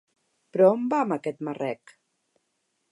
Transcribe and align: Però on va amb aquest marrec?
Però 0.55 0.69
on 0.77 0.87
va 0.93 1.03
amb 1.07 1.17
aquest 1.19 1.45
marrec? 1.49 1.97